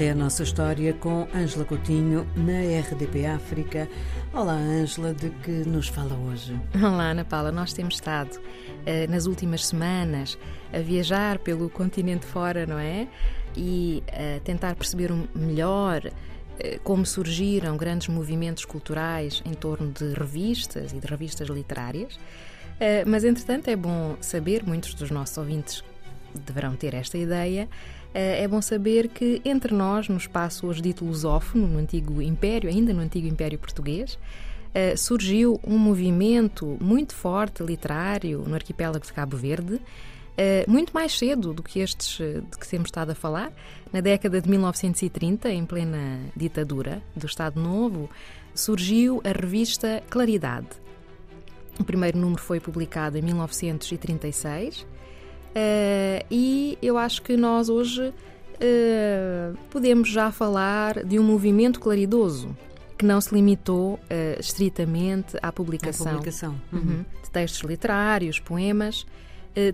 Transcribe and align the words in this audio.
É 0.00 0.12
a 0.12 0.14
nossa 0.14 0.44
história 0.44 0.94
com 0.94 1.28
Ângela 1.34 1.62
Coutinho 1.62 2.26
na 2.34 2.58
RDP 2.80 3.26
África. 3.26 3.86
Olá, 4.32 4.54
Ângela, 4.54 5.12
de 5.12 5.28
que 5.28 5.50
nos 5.50 5.88
fala 5.88 6.14
hoje? 6.14 6.58
Olá, 6.74 7.10
Ana 7.10 7.22
Paula. 7.22 7.52
Nós 7.52 7.74
temos 7.74 7.96
estado 7.96 8.34
uh, 8.36 9.10
nas 9.10 9.26
últimas 9.26 9.66
semanas 9.66 10.38
a 10.72 10.78
viajar 10.78 11.38
pelo 11.40 11.68
continente 11.68 12.24
fora, 12.24 12.64
não 12.64 12.78
é? 12.78 13.08
E 13.54 14.02
a 14.10 14.38
uh, 14.38 14.40
tentar 14.40 14.74
perceber 14.74 15.12
melhor 15.34 16.06
uh, 16.06 16.80
como 16.82 17.04
surgiram 17.04 17.76
grandes 17.76 18.08
movimentos 18.08 18.64
culturais 18.64 19.42
em 19.44 19.52
torno 19.52 19.92
de 19.92 20.14
revistas 20.14 20.94
e 20.94 20.98
de 20.98 21.06
revistas 21.06 21.46
literárias. 21.46 22.18
Mas, 23.06 23.24
entretanto, 23.24 23.68
é 23.68 23.76
bom 23.76 24.16
saber, 24.22 24.64
muitos 24.64 24.94
dos 24.94 25.10
nossos 25.10 25.36
ouvintes 25.36 25.84
deverão 26.34 26.74
ter 26.76 26.94
esta 26.94 27.18
ideia, 27.18 27.62
eh, 27.62 27.99
é 28.12 28.48
bom 28.48 28.60
saber 28.60 29.08
que 29.08 29.40
entre 29.44 29.74
nós, 29.74 30.08
no 30.08 30.16
espaço 30.16 30.66
hoje 30.66 30.82
dito 30.82 31.04
lusófono, 31.04 31.66
no 31.66 31.78
antigo 31.78 32.20
Império, 32.20 32.68
ainda 32.68 32.92
no 32.92 33.00
antigo 33.00 33.26
Império 33.26 33.58
Português, 33.58 34.18
eh, 34.74 34.96
surgiu 34.96 35.60
um 35.64 35.78
movimento 35.78 36.76
muito 36.80 37.14
forte 37.14 37.62
literário 37.62 38.44
no 38.46 38.54
arquipélago 38.54 39.04
de 39.04 39.12
Cabo 39.12 39.36
Verde, 39.36 39.80
eh, 40.36 40.64
muito 40.66 40.92
mais 40.92 41.16
cedo 41.16 41.52
do 41.52 41.62
que 41.62 41.80
estes 41.80 42.18
de 42.18 42.58
que 42.58 42.68
temos 42.68 42.88
estado 42.88 43.10
a 43.10 43.14
falar, 43.14 43.52
na 43.92 44.00
década 44.00 44.40
de 44.40 44.48
1930, 44.48 45.50
em 45.50 45.64
plena 45.64 46.20
ditadura 46.36 47.02
do 47.16 47.26
Estado 47.26 47.60
Novo, 47.60 48.08
surgiu 48.54 49.20
a 49.24 49.32
revista 49.32 50.02
Claridade. 50.08 50.68
O 51.78 51.84
primeiro 51.84 52.18
número 52.18 52.40
foi 52.40 52.60
publicado 52.60 53.16
em 53.16 53.22
1936 53.22 54.86
Uh, 55.50 56.24
e 56.30 56.78
eu 56.80 56.96
acho 56.96 57.22
que 57.22 57.36
nós 57.36 57.68
hoje 57.68 58.08
uh, 58.08 59.58
podemos 59.70 60.08
já 60.08 60.30
falar 60.30 61.04
de 61.04 61.18
um 61.18 61.24
movimento 61.24 61.80
claridoso 61.80 62.56
que 62.96 63.04
não 63.04 63.20
se 63.20 63.34
limitou 63.34 63.94
uh, 63.94 63.98
estritamente 64.38 65.36
à 65.42 65.50
publicação, 65.50 66.06
à 66.06 66.10
publicação. 66.10 66.60
Uhum. 66.72 66.78
Uhum. 66.80 67.04
de 67.22 67.30
textos 67.30 67.68
literários, 67.68 68.38
poemas. 68.38 69.06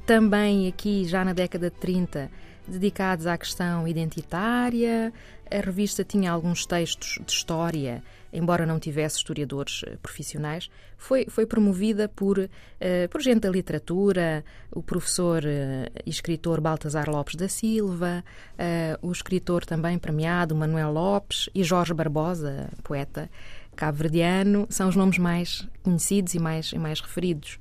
Também 0.05 0.69
aqui, 0.69 1.05
já 1.05 1.25
na 1.25 1.33
década 1.33 1.71
de 1.71 1.77
30, 1.77 2.31
dedicados 2.67 3.27
à 3.27 3.37
questão 3.37 3.87
identitária. 3.87 5.13
A 5.51 5.61
revista 5.61 6.03
tinha 6.03 6.31
alguns 6.31 6.67
textos 6.67 7.19
de 7.25 7.33
história 7.33 8.03
embora 8.37 8.67
não 8.67 8.79
tivesse 8.79 9.17
historiadores 9.17 9.83
eh, 9.87 9.97
profissionais, 10.03 10.69
foi, 10.99 11.27
foi 11.29 11.47
promovida 11.47 12.09
por, 12.09 12.39
uh, 12.39 12.49
por 13.11 13.21
gente 13.21 13.41
da 13.41 13.51
literatura, 13.51 14.45
o 14.71 14.83
professor 14.83 15.43
e 15.45 16.11
escritor 16.11 16.61
Baltasar 16.61 17.09
Lopes 17.09 17.35
da 17.35 17.49
Silva, 17.49 18.25
o 19.03 19.13
escritor 19.13 19.65
também 19.65 19.99
premiado 19.99 20.55
Manuel 20.55 20.93
Lopes 20.93 21.51
e 21.55 21.63
Jorge 21.63 21.93
Barbosa, 21.93 22.71
poeta 22.83 23.31
cabo-verdiano, 23.75 24.67
são 24.71 24.89
os 24.89 24.97
nomes 24.97 25.19
mais 25.19 25.69
conhecidos 25.83 26.35
e 26.35 26.39
mais, 26.39 26.73
e 26.73 26.79
mais 26.79 27.01
referidos. 27.01 27.59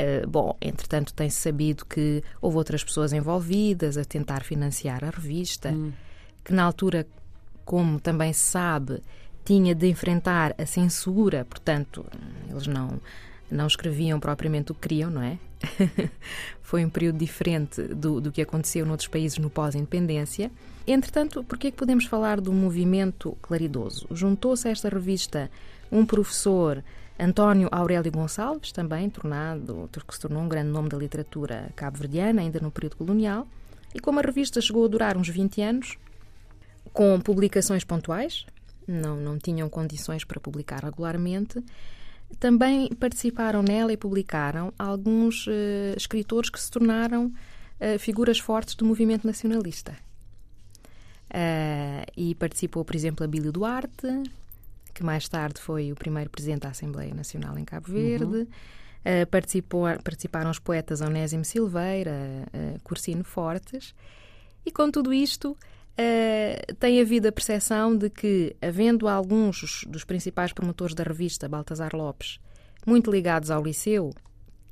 Uh, 0.00 0.26
bom, 0.28 0.56
entretanto, 0.60 1.12
tem-se 1.14 1.40
sabido 1.40 1.84
que 1.84 2.22
houve 2.40 2.56
outras 2.56 2.82
pessoas 2.82 3.12
envolvidas 3.12 3.96
a 3.96 4.04
tentar 4.04 4.42
financiar 4.42 5.04
a 5.04 5.10
revista, 5.10 5.70
hum. 5.70 5.92
que 6.44 6.52
na 6.52 6.64
altura, 6.64 7.06
como 7.64 8.00
também 8.00 8.32
se 8.32 8.40
sabe, 8.40 9.02
tinha 9.44 9.74
de 9.74 9.86
enfrentar 9.88 10.54
a 10.58 10.66
censura, 10.66 11.44
portanto, 11.44 12.04
eles 12.48 12.66
não 12.66 13.00
não 13.52 13.66
escreviam 13.66 14.18
propriamente 14.18 14.72
o 14.72 14.74
que 14.74 14.88
queriam, 14.88 15.10
não 15.10 15.22
é? 15.22 15.38
Foi 16.62 16.84
um 16.84 16.88
período 16.88 17.18
diferente 17.18 17.82
do, 17.82 18.20
do 18.20 18.32
que 18.32 18.40
aconteceu 18.40 18.86
noutros 18.86 19.08
países 19.08 19.36
no 19.36 19.50
pós-independência. 19.50 20.50
Entretanto, 20.86 21.44
por 21.44 21.58
que 21.58 21.68
é 21.68 21.70
que 21.70 21.76
podemos 21.76 22.06
falar 22.06 22.40
do 22.40 22.52
movimento 22.52 23.36
claridoso? 23.42 24.06
Juntou-se 24.10 24.66
a 24.66 24.70
esta 24.70 24.88
revista 24.88 25.50
um 25.90 26.06
professor, 26.06 26.82
António 27.18 27.68
Aurélio 27.70 28.10
Gonçalves, 28.10 28.72
também 28.72 29.08
tornado, 29.08 29.88
que 30.06 30.14
se 30.14 30.20
tornou 30.20 30.42
um 30.42 30.48
grande 30.48 30.70
nome 30.70 30.88
da 30.88 30.96
literatura 30.96 31.70
cabo-verdiana, 31.76 32.40
ainda 32.40 32.58
no 32.60 32.70
período 32.70 32.96
colonial, 32.96 33.46
e 33.94 34.00
como 34.00 34.18
a 34.18 34.22
revista 34.22 34.60
chegou 34.60 34.84
a 34.84 34.88
durar 34.88 35.16
uns 35.16 35.28
20 35.28 35.60
anos, 35.60 35.98
com 36.92 37.20
publicações 37.20 37.84
pontuais, 37.84 38.46
não, 38.86 39.16
não 39.16 39.38
tinham 39.38 39.68
condições 39.68 40.24
para 40.24 40.40
publicar 40.40 40.82
regularmente. 40.82 41.62
Também 42.40 42.88
participaram 42.88 43.62
nela 43.62 43.92
e 43.92 43.96
publicaram 43.96 44.72
alguns 44.78 45.46
uh, 45.46 45.50
escritores 45.96 46.50
que 46.50 46.60
se 46.60 46.70
tornaram 46.70 47.26
uh, 47.26 47.98
figuras 47.98 48.38
fortes 48.38 48.74
do 48.74 48.84
movimento 48.84 49.26
nacionalista. 49.26 49.92
Uh, 51.30 52.04
e 52.16 52.34
participou, 52.34 52.84
por 52.84 52.94
exemplo, 52.96 53.24
Abílio 53.24 53.52
Duarte, 53.52 54.22
que 54.92 55.02
mais 55.02 55.28
tarde 55.28 55.60
foi 55.60 55.92
o 55.92 55.94
primeiro 55.94 56.30
presidente 56.30 56.62
da 56.62 56.70
Assembleia 56.70 57.14
Nacional 57.14 57.58
em 57.58 57.64
Cabo 57.64 57.88
Verde. 57.88 58.24
Uhum. 58.24 58.42
Uh, 58.42 59.26
participou, 59.30 59.84
participaram 60.04 60.50
os 60.50 60.58
poetas 60.58 61.00
Onésimo 61.00 61.44
Silveira, 61.44 62.12
uh, 62.54 62.80
Cursino 62.84 63.24
Fortes. 63.24 63.94
E 64.64 64.70
com 64.70 64.90
tudo 64.90 65.12
isto, 65.12 65.56
Uh, 65.92 66.74
tem 66.76 67.02
havido 67.02 67.28
a 67.28 67.32
percepção 67.32 67.94
de 67.94 68.08
que, 68.08 68.56
havendo 68.62 69.06
alguns 69.06 69.84
dos 69.86 70.04
principais 70.04 70.50
promotores 70.50 70.94
da 70.94 71.04
revista, 71.04 71.48
Baltasar 71.48 71.94
Lopes, 71.94 72.40
muito 72.86 73.10
ligados 73.10 73.50
ao 73.50 73.62
Liceu, 73.62 74.10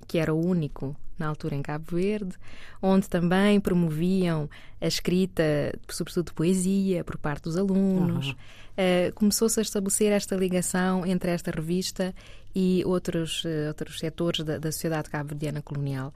que 0.08 0.18
era 0.18 0.32
o 0.32 0.42
único 0.42 0.96
na 1.20 1.28
altura 1.28 1.54
em 1.54 1.62
Cabo 1.62 1.84
Verde, 1.96 2.34
onde 2.82 3.08
também 3.08 3.60
promoviam 3.60 4.48
a 4.80 4.86
escrita, 4.86 5.42
sobretudo 5.88 6.26
de 6.26 6.32
poesia, 6.32 7.04
por 7.04 7.16
parte 7.16 7.44
dos 7.44 7.56
alunos. 7.56 8.28
Uhum. 8.28 8.32
Uh, 8.32 9.14
Começou-se 9.14 9.60
a 9.60 9.62
estabelecer 9.62 10.12
esta 10.12 10.34
ligação 10.34 11.04
entre 11.04 11.30
esta 11.30 11.50
revista 11.50 12.14
e 12.54 12.82
outros, 12.86 13.44
uh, 13.44 13.68
outros 13.68 13.98
setores 13.98 14.44
da, 14.44 14.58
da 14.58 14.72
sociedade 14.72 15.10
cabo-verdiana 15.10 15.60
colonial, 15.62 16.12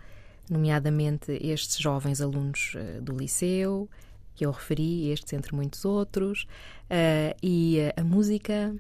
nomeadamente 0.51 1.33
estes 1.41 1.79
jovens 1.79 2.21
alunos 2.21 2.77
do 3.03 3.17
Liceu, 3.17 3.89
que 4.35 4.45
eu 4.45 4.51
referi, 4.51 5.11
estes 5.11 5.33
entre 5.33 5.55
muitos 5.55 5.85
outros, 5.85 6.47
uh, 6.91 7.37
e 7.43 7.79
uh, 7.79 8.01
a 8.01 8.05
música. 8.05 8.75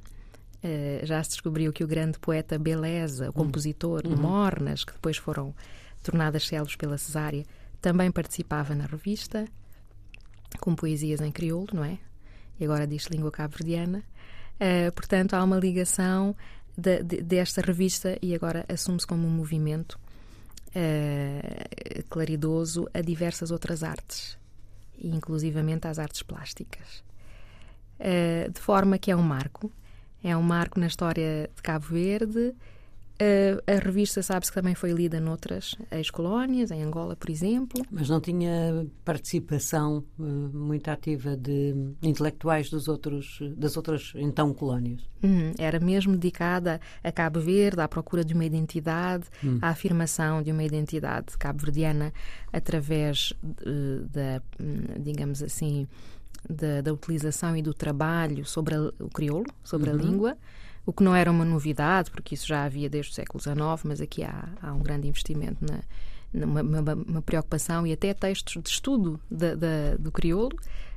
Uh, 0.62 1.04
já 1.04 1.22
se 1.22 1.30
descobriu 1.30 1.72
que 1.72 1.84
o 1.84 1.86
grande 1.86 2.18
poeta 2.18 2.58
Beleza, 2.58 3.26
o 3.26 3.28
hum. 3.28 3.32
compositor 3.32 4.02
uhum. 4.04 4.14
de 4.14 4.20
Mornas, 4.20 4.84
que 4.84 4.92
depois 4.92 5.16
foram 5.16 5.54
tornadas 6.04 6.47
célebres 6.47 6.76
pela 6.76 6.97
Cesária, 6.97 7.44
também 7.81 8.10
participava 8.10 8.75
na 8.75 8.87
revista, 8.87 9.44
com 10.60 10.75
poesias 10.75 11.20
em 11.20 11.32
crioulo, 11.32 11.69
não 11.72 11.84
é? 11.84 11.98
E 12.60 12.65
agora 12.65 12.87
diz 12.87 13.06
língua 13.06 13.32
cabo-verdiana. 13.32 14.04
portanto, 14.94 15.34
há 15.34 15.42
uma 15.42 15.59
ligação 15.59 16.37
de, 16.78 17.03
de, 17.03 17.22
desta 17.22 17.60
revista 17.60 18.16
e 18.22 18.34
agora 18.34 18.65
assume-se 18.69 19.06
como 19.06 19.26
um 19.26 19.31
movimento 19.31 19.98
claridoso 22.09 22.88
a 22.94 23.00
diversas 23.00 23.50
outras 23.50 23.82
artes 23.82 24.38
inclusivamente 25.03 25.86
às 25.86 25.98
artes 25.98 26.22
plásticas. 26.22 27.04
Uh, 27.98 28.50
de 28.50 28.60
forma 28.60 28.98
que 28.98 29.10
é 29.10 29.16
um 29.16 29.22
marco, 29.22 29.72
é 30.22 30.36
um 30.36 30.42
marco 30.42 30.81
na 30.81 30.86
história 30.86 31.50
de 31.54 31.62
Cabo 31.62 31.86
Verde. 31.86 32.54
A 33.66 33.78
revista 33.78 34.22
sabe-se 34.22 34.50
que 34.50 34.60
também 34.60 34.75
foi 34.75 34.91
lida 34.92 35.20
noutras 35.20 35.76
ex-colónias, 35.92 36.72
em 36.72 36.82
Angola, 36.82 37.14
por 37.14 37.30
exemplo. 37.30 37.80
Mas 37.88 38.08
não 38.08 38.20
tinha 38.20 38.86
participação 39.04 40.04
uh, 40.19 40.22
muito 40.22 40.88
ativa 40.88 41.36
de 41.36 41.74
intelectuais 42.03 42.69
dos 42.69 42.88
outros, 42.88 43.38
das 43.56 43.76
outras, 43.76 44.12
então, 44.16 44.53
colónias? 44.53 45.00
Uhum. 45.22 45.53
Era 45.56 45.78
mesmo 45.78 46.16
dedicada 46.16 46.80
a 47.04 47.12
Cabo 47.12 47.38
Verde, 47.38 47.80
à 47.80 47.86
procura 47.86 48.24
de 48.24 48.34
uma 48.34 48.44
identidade, 48.44 49.26
uhum. 49.44 49.60
à 49.62 49.69
afirmação 49.69 50.42
de 50.42 50.50
uma 50.50 50.64
identidade 50.64 51.38
cabo-verdiana 51.38 52.12
através 52.53 53.33
da, 54.10 54.42
digamos 54.98 55.41
assim, 55.41 55.86
da, 56.50 56.80
da, 56.80 56.92
utilização 56.92 57.56
e 57.56 57.62
do 57.62 57.72
trabalho 57.72 58.44
sobre 58.44 58.74
a, 58.74 58.80
o 58.98 59.09
crioulo, 59.09 59.47
sobre 59.62 59.91
uhum. 59.91 59.97
a 59.97 60.03
língua 60.03 60.39
o 60.86 60.92
que 60.92 61.03
não 61.03 61.15
era 61.15 61.31
uma 61.31 61.45
novidade, 61.45 62.10
porque 62.10 62.34
isso 62.34 62.47
já 62.47 62.65
havia 62.65 62.89
desde 62.89 63.13
o 63.13 63.15
século 63.15 63.42
XIX, 63.42 63.57
mas 63.84 64.01
aqui 64.01 64.22
há, 64.22 64.48
há 64.60 64.72
um 64.72 64.81
grande 64.81 65.09
investimento 65.09 65.65
na, 65.65 65.81
numa 66.33 66.63
uma, 66.63 66.95
uma 66.95 67.22
preocupação 67.22 67.86
e 67.86 67.92
até 67.92 68.13
textos 68.13 68.63
de 68.63 68.69
estudo 68.69 69.21
da, 69.31 69.54
da, 69.54 69.97
do 69.98 70.10
crioulo, 70.10 70.57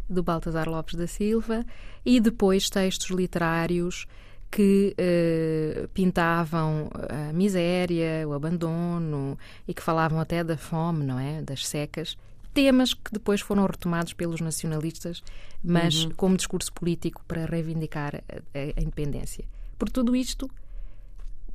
do 0.10 0.24
Baltasar 0.24 0.68
Lopes 0.68 0.96
da 0.96 1.08
Silva, 1.08 1.66
e 2.06 2.20
depois 2.20 2.70
textos 2.70 3.10
literários 3.10 4.08
que 4.50 4.96
eh, 4.98 5.88
pintavam 5.94 6.90
a 7.10 7.34
miséria, 7.34 8.26
o 8.28 8.34
abandono 8.34 9.38
e 9.68 9.74
que 9.74 9.84
falavam 9.84 10.20
até 10.20 10.44
da 10.44 10.58
fome, 10.58 11.04
não 11.04 11.20
é? 11.20 11.42
Das 11.42 11.68
secas. 11.68 12.18
Temas 12.54 12.94
que 12.94 13.12
depois 13.12 13.42
foram 13.42 13.66
retomados 13.66 14.14
pelos 14.14 14.40
nacionalistas, 14.40 15.22
mas 15.64 16.06
uhum. 16.06 16.12
como 16.12 16.38
discurso 16.38 16.72
político 16.72 17.22
para 17.28 17.46
reivindicar 17.46 18.16
a, 18.16 18.80
a 18.80 18.82
independência. 18.82 19.46
Por 19.78 19.90
tudo 19.90 20.16
isto, 20.16 20.50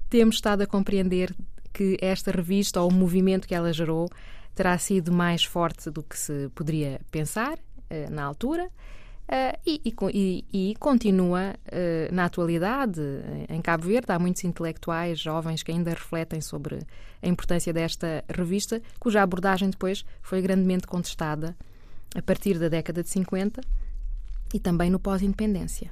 temos 0.09 0.37
estado 0.37 0.63
a 0.63 0.67
compreender 0.67 1.35
que 1.73 1.97
esta 2.01 2.31
revista, 2.31 2.81
ou 2.81 2.91
o 2.91 2.95
movimento 2.95 3.49
que 3.49 3.55
ela 3.55 3.73
gerou, 3.73 4.09
terá 4.55 4.77
sido 4.79 5.11
mais 5.13 5.45
forte 5.45 5.91
do 5.91 6.03
que 6.03 6.19
se 6.19 6.51
poderia 6.55 7.01
pensar 7.11 7.59
eh, 7.89 8.09
na 8.11 8.23
altura. 8.25 8.69
Uh, 9.23 9.57
e, 9.65 9.81
e, 10.13 10.45
e, 10.53 10.75
continua 10.77 11.55
uh, 11.55 12.15
na 12.15 12.27
atualidade. 12.27 13.01
Em 13.49 13.63
Cabo 13.63 13.85
Verde 13.87 14.13
há 14.13 14.19
muitos 14.19 14.45
intelectuais 14.45 15.19
jovens 15.19 15.63
que 15.63 15.71
ainda 15.71 15.91
refletem 15.91 16.41
sobre 16.41 16.81
a 17.23 17.29
importância 17.29 17.73
desta 17.73 18.23
revista, 18.29 18.83
cuja 18.99 19.23
abordagem 19.23 19.71
depois 19.71 20.05
foi 20.21 20.43
grandemente 20.43 20.87
contestada 20.87 21.57
a 22.15 22.21
partir 22.21 22.59
da 22.59 22.69
década 22.69 23.03
de 23.03 23.09
50 23.09 23.63
e 24.53 24.61
também 24.61 24.91
no 24.91 24.99
pós-independência. 24.99 25.91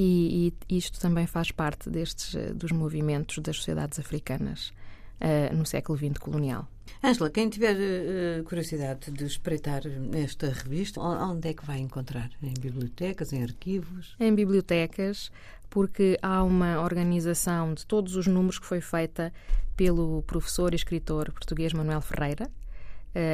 E, 0.00 0.54
e, 0.70 0.76
isto 0.78 1.00
também 1.00 1.26
faz 1.26 1.50
parte 1.50 1.90
destes 1.90 2.36
dos 2.54 2.70
movimentos 2.70 3.38
das 3.38 3.56
sociedades 3.56 3.98
africanas 3.98 4.72
uh, 5.20 5.52
no 5.52 5.66
século 5.66 5.98
XX 5.98 6.16
colonial. 6.18 6.68
Ângela, 7.02 7.28
quem 7.28 7.48
tiver 7.48 7.74
uh, 7.74 8.44
curiosidade 8.44 9.10
de 9.10 9.24
espreitar 9.24 9.82
esta 10.14 10.50
revista, 10.50 11.00
onde 11.00 11.48
é 11.48 11.52
que 11.52 11.66
vai 11.66 11.80
encontrar? 11.80 12.30
Em 12.40 12.54
bibliotecas, 12.54 13.32
em 13.32 13.42
arquivos? 13.42 14.14
Em 14.20 14.32
bibliotecas, 14.32 15.32
porque 15.68 16.16
há 16.22 16.44
uma 16.44 16.80
organização 16.80 17.74
de 17.74 17.84
todos 17.84 18.14
os 18.14 18.28
números 18.28 18.60
que 18.60 18.66
foi 18.66 18.80
feita 18.80 19.32
pelo 19.76 20.22
professor 20.22 20.74
e 20.74 20.76
escritor 20.76 21.32
português 21.32 21.72
Manuel 21.72 22.02
Ferreira, 22.02 22.48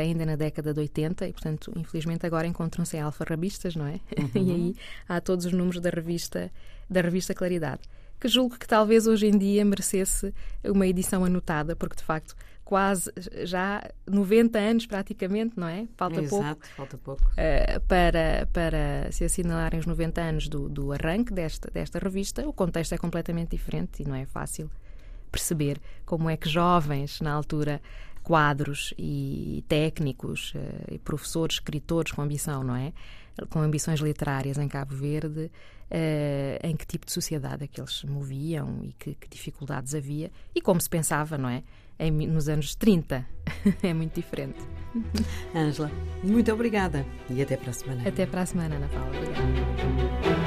ainda 0.00 0.24
na 0.24 0.36
década 0.36 0.72
de 0.72 0.80
80, 0.80 1.28
e 1.28 1.32
portanto, 1.32 1.72
infelizmente, 1.76 2.26
agora 2.26 2.46
encontram-se 2.46 2.96
em 2.96 3.00
alfarrabistas, 3.00 3.76
não 3.76 3.86
é? 3.86 4.00
Uhum. 4.34 4.42
e 4.42 4.50
aí 4.50 4.76
há 5.08 5.20
todos 5.20 5.44
os 5.44 5.52
números 5.52 5.80
da 5.80 5.90
revista, 5.90 6.50
da 6.88 7.00
revista 7.00 7.34
Claridade, 7.34 7.82
que 8.20 8.28
julgo 8.28 8.58
que 8.58 8.66
talvez 8.66 9.06
hoje 9.06 9.26
em 9.26 9.36
dia 9.36 9.64
merecesse 9.64 10.32
uma 10.64 10.86
edição 10.86 11.24
anotada, 11.24 11.76
porque 11.76 11.96
de 11.96 12.02
facto 12.02 12.34
quase 12.64 13.12
já 13.44 13.82
90 14.06 14.58
anos 14.58 14.86
praticamente, 14.86 15.58
não 15.58 15.68
é? 15.68 15.86
Falta 15.96 16.20
Exato, 16.22 16.60
pouco. 16.60 16.66
falta 16.74 16.98
pouco. 16.98 17.22
Uh, 17.22 17.80
para, 17.86 18.48
para 18.52 19.12
se 19.12 19.24
assinalarem 19.24 19.78
os 19.78 19.86
90 19.86 20.20
anos 20.20 20.48
do, 20.48 20.68
do 20.68 20.92
arranque 20.92 21.32
desta, 21.32 21.70
desta 21.70 21.98
revista, 21.98 22.48
o 22.48 22.52
contexto 22.52 22.94
é 22.94 22.98
completamente 22.98 23.50
diferente 23.50 24.02
e 24.02 24.08
não 24.08 24.14
é 24.14 24.24
fácil 24.24 24.70
perceber 25.30 25.80
como 26.06 26.30
é 26.30 26.36
que 26.36 26.48
jovens, 26.48 27.20
na 27.20 27.32
altura, 27.32 27.82
quadros 28.24 28.92
e 28.98 29.64
técnicos, 29.68 30.52
uh, 30.54 30.94
e 30.94 30.98
professores, 30.98 31.56
escritores 31.56 32.10
com 32.10 32.22
ambição, 32.22 32.64
não 32.64 32.74
é? 32.74 32.92
Com 33.50 33.60
ambições 33.60 34.00
literárias 34.00 34.58
em 34.58 34.66
Cabo 34.66 34.96
Verde, 34.96 35.50
uh, 35.90 36.66
em 36.66 36.74
que 36.74 36.84
tipo 36.84 37.06
de 37.06 37.12
sociedade 37.12 37.62
é 37.62 37.66
que 37.68 37.80
eles 37.80 37.98
se 37.98 38.06
moviam 38.06 38.80
e 38.82 38.92
que, 38.94 39.14
que 39.14 39.28
dificuldades 39.28 39.94
havia 39.94 40.32
e 40.52 40.60
como 40.60 40.80
se 40.80 40.90
pensava, 40.90 41.38
não 41.38 41.48
é? 41.48 41.62
em, 41.98 42.10
nos 42.10 42.48
anos 42.48 42.74
30. 42.74 43.26
é 43.82 43.94
muito 43.94 44.14
diferente. 44.14 44.58
Ângela, 45.54 45.90
muito 46.22 46.52
obrigada 46.52 47.06
e 47.30 47.42
até 47.42 47.56
para 47.56 47.70
a 47.70 47.72
semana. 47.72 48.08
Até 48.08 48.26
para 48.26 48.42
a 48.42 48.46
semana, 48.46 48.76
Ana 48.76 48.88
Paula. 48.88 49.08
Obrigada. 49.08 50.43